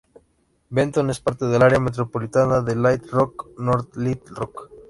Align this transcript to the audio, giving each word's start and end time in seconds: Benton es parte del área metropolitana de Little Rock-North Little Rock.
Benton 0.71 1.11
es 1.11 1.19
parte 1.19 1.45
del 1.45 1.61
área 1.61 1.79
metropolitana 1.79 2.61
de 2.61 2.75
Little 2.75 3.11
Rock-North 3.11 3.95
Little 3.97 4.33
Rock. 4.35 4.71